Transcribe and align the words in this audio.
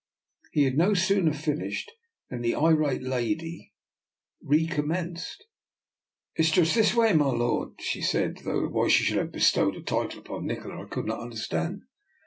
He 0.51 0.63
had 0.63 0.79
no 0.79 0.95
sooner 0.95 1.31
finished 1.31 1.91
than 2.31 2.41
the 2.41 2.55
irate 2.55 3.01
old 3.03 3.07
lady 3.11 3.71
recommenced." 4.41 5.45
It's 6.35 6.49
just 6.49 6.73
this 6.73 6.95
way, 6.95 7.13
my 7.13 7.27
lord," 7.29 7.73
she 7.79 8.01
said, 8.01 8.37
though 8.37 8.65
why 8.67 8.87
she 8.87 9.03
should 9.03 9.17
have 9.19 9.31
bestowed 9.31 9.75
a 9.75 9.83
title 9.83 10.21
upon 10.21 10.47
Nikola 10.47 10.83
I 10.85 10.89
could 10.89 11.05
not 11.05 11.19
understand. 11.19 11.83